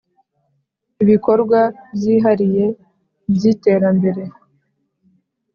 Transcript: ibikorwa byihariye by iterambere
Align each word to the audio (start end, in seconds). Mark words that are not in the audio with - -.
ibikorwa 1.03 1.59
byihariye 1.95 2.65
by 3.33 3.43
iterambere 3.51 4.23